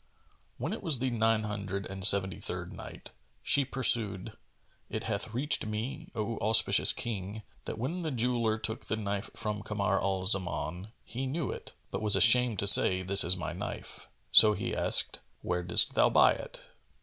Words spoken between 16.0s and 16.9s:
buy it?"